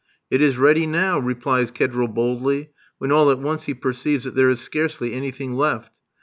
[0.31, 4.49] "It is ready now," replies Kedril boldly, when all at once he perceives that there
[4.49, 5.99] is scarcely anything left.